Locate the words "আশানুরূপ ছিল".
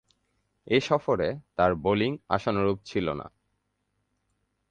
2.29-3.07